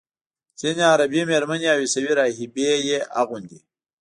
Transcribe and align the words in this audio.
ځینې 0.59 0.83
عربي 0.93 1.21
میرمنې 1.29 1.67
او 1.73 1.79
عیسوي 1.83 2.11
راهبې 2.19 2.69
یې 2.89 2.99
اغوندي. 3.21 3.59